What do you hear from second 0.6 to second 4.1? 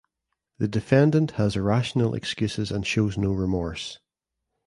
defendant has irrational excuses and shows no remorse.